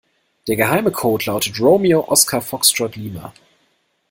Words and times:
Der 0.47 0.55
geheime 0.55 0.89
Code 0.91 1.25
lautet 1.27 1.59
Romeo 1.59 2.03
Oskar 2.07 2.41
Foxtrott 2.41 2.95
Lima. 2.95 3.33